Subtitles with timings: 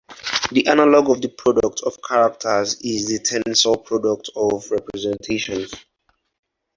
[0.51, 5.75] The analogue of the product of characters is the tensor product of representations.